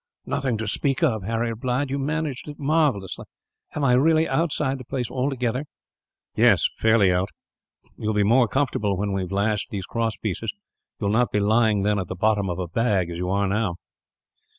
"Nothing 0.25 0.57
to 0.57 0.67
speak 0.67 1.03
of," 1.03 1.21
Harry 1.21 1.51
replied. 1.51 1.91
"You 1.91 1.99
managed 1.99 2.47
it 2.47 2.57
marvellously. 2.57 3.25
Am 3.75 3.83
I 3.83 3.93
really 3.93 4.27
outside 4.27 4.79
the 4.79 4.83
place 4.83 5.11
altogether?" 5.11 5.65
"Yes, 6.35 6.67
fairly 6.75 7.11
out. 7.13 7.29
You 7.97 8.07
will 8.07 8.15
be 8.15 8.23
more 8.23 8.47
comfortable 8.47 8.97
when 8.97 9.11
we 9.13 9.21
have 9.21 9.31
lashed 9.31 9.69
these 9.69 9.85
cross 9.85 10.17
pieces. 10.17 10.51
You 10.99 11.05
will 11.05 11.13
not 11.13 11.31
be 11.31 11.39
lying, 11.39 11.83
then, 11.83 11.99
at 11.99 12.07
the 12.07 12.15
bottom 12.15 12.49
of 12.49 12.57
a 12.57 12.67
bag; 12.67 13.11
as 13.11 13.19
you 13.19 13.29
are 13.29 13.45
now." 13.47 13.75